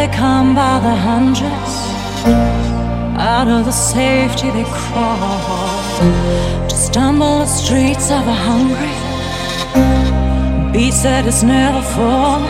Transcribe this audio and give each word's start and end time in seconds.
they 0.00 0.08
come 0.16 0.54
by 0.54 0.80
the 0.80 0.94
hundreds. 1.08 1.72
Out 3.32 3.48
of 3.48 3.66
the 3.66 3.76
safety 3.94 4.48
they 4.50 4.64
crawl 4.64 5.98
to 6.70 6.76
stumble 6.86 7.40
the 7.40 7.50
streets 7.60 8.06
of 8.18 8.22
a 8.26 8.36
hungry 8.48 8.96
beats 10.72 11.02
that 11.02 11.26
is 11.26 11.42
never 11.42 11.82
full. 11.94 12.40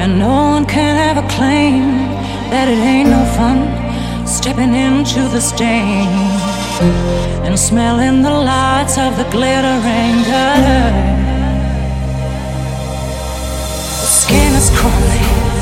And 0.00 0.18
no 0.18 0.34
one 0.54 0.66
can 0.66 0.94
ever 1.08 1.24
claim 1.36 1.84
that 2.52 2.66
it 2.74 2.80
ain't 2.92 3.08
no 3.16 3.22
fun 3.38 3.58
stepping 4.26 4.74
into 4.74 5.22
the 5.34 5.40
stain 5.40 6.08
and 7.46 7.58
smelling 7.58 8.20
the 8.20 8.36
lights 8.52 8.98
of 8.98 9.16
the 9.16 9.26
glittering 9.34 10.16
gutter. 10.30 10.88
The 14.02 14.10
skin 14.20 14.52
is 14.60 14.68
crawling. 14.78 15.59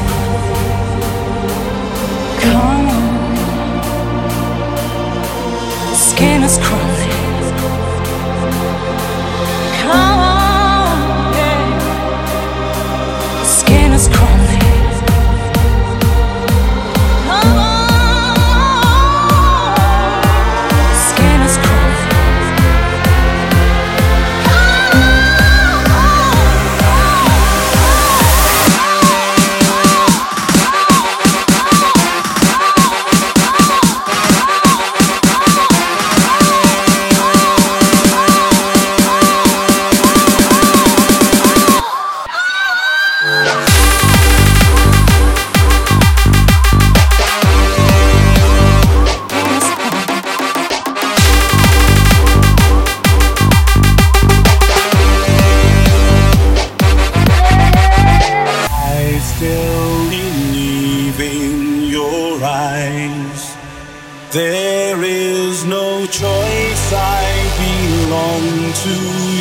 Belong 68.39 68.73
to 68.73 68.95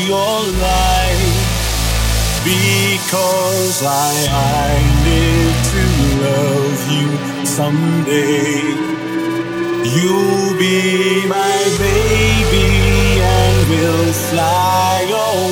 your 0.08 0.38
life. 0.62 1.45
Because 2.44 3.84
I, 3.84 4.14
I 4.31 4.78
live 5.08 5.58
to 5.73 5.84
love 6.26 6.81
you 6.98 7.09
someday. 7.45 8.62
You'll 9.95 10.54
be 10.58 11.28
my 11.28 11.59
baby 11.78 12.70
and 13.22 13.70
we'll 13.70 14.14
fly 14.14 15.06
away. 15.11 15.47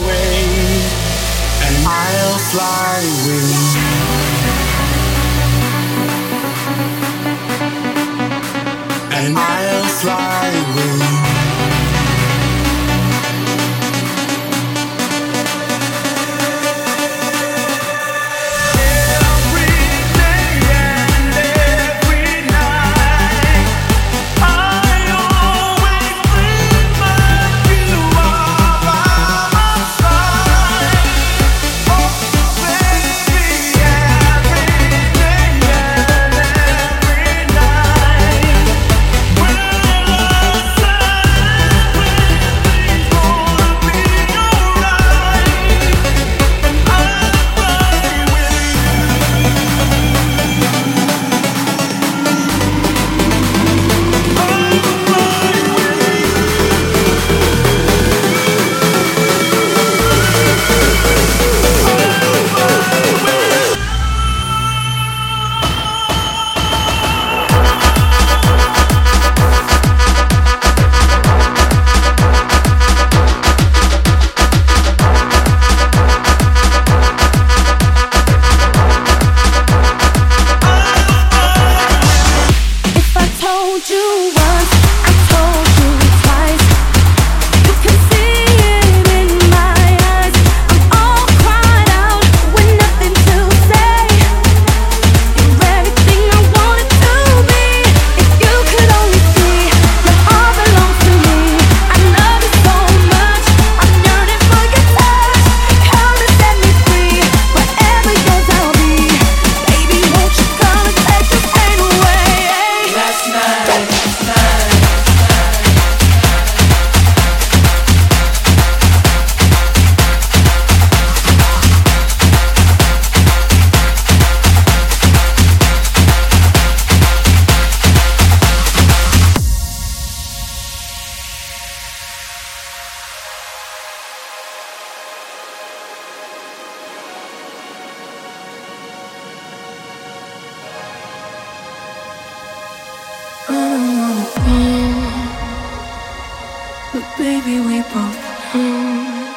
But 146.95 147.18
baby, 147.18 147.59
we 147.59 147.81
both 147.81 148.19
know 148.53 149.36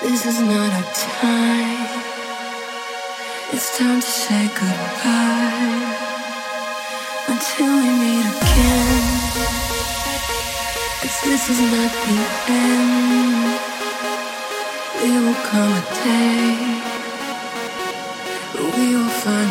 this 0.00 0.24
is 0.24 0.40
not 0.40 0.72
our 0.72 0.92
time. 0.94 2.00
It's 3.52 3.76
time 3.76 4.00
to 4.00 4.06
say 4.06 4.48
goodbye 4.48 5.98
until 7.28 7.72
we 7.82 7.90
meet 8.00 8.26
again. 8.32 9.04
'Cause 10.88 11.18
this 11.22 11.50
is 11.50 11.60
not 11.74 11.92
the 12.06 12.18
end. 12.48 13.60
There 15.00 15.20
will 15.24 15.40
come 15.50 15.72
a 15.80 15.84
day 16.04 16.80
we 18.76 18.96
will 18.96 19.14
find 19.24 19.50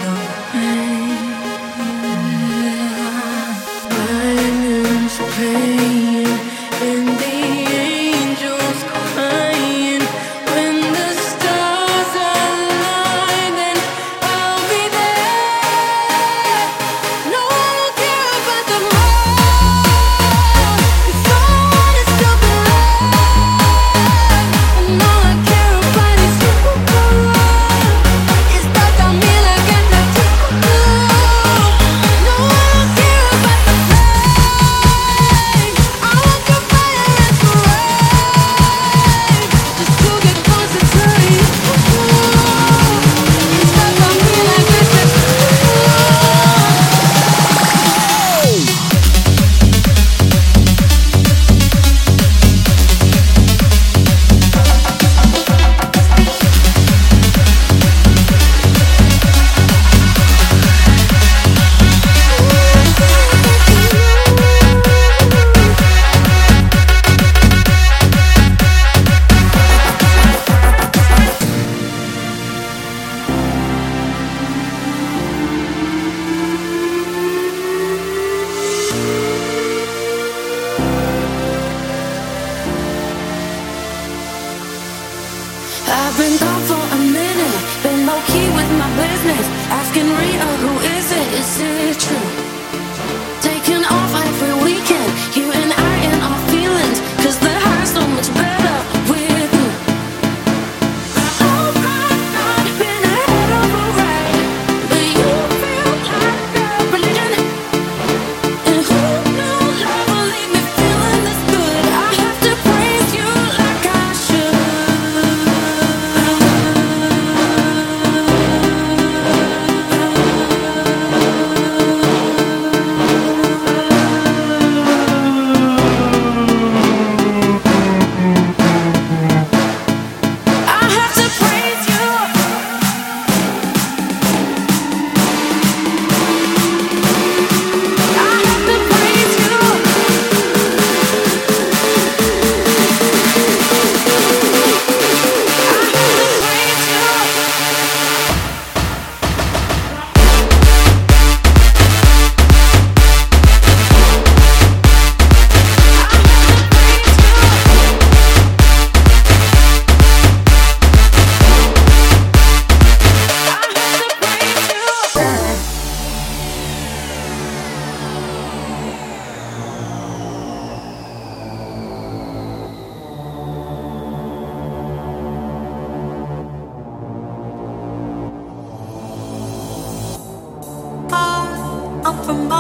asking 89.91 90.28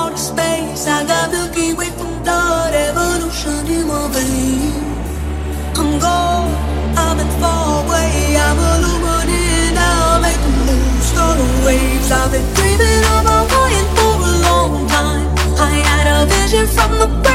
out 0.09 0.17
space. 0.17 0.87
I 0.87 1.05
got 1.05 1.31
Milky 1.31 1.73
Way 1.73 1.89
from 1.97 2.23
blood, 2.23 2.73
evolution 2.73 3.65
in 3.67 3.87
my 3.87 4.07
veins. 4.13 5.09
I'm 5.77 5.91
gold, 6.03 6.51
I'm 6.97 7.19
in 7.19 7.29
away. 7.29 8.35
I'm 8.45 8.59
illuminated, 8.69 9.77
I'll 9.77 10.21
make 10.21 10.41
them 10.45 10.57
lose 10.67 11.09
the 11.17 11.27
waves. 11.65 12.11
I've 12.11 12.31
been 12.31 12.45
dreaming 12.55 13.03
of 13.15 13.25
a 13.25 13.39
lion 13.53 13.87
for 13.95 14.15
a 14.29 14.33
long 14.47 14.87
time. 14.87 15.27
I 15.57 15.73
had 15.87 16.05
a 16.15 16.25
vision 16.25 16.67
from 16.67 16.91
the 16.99 17.28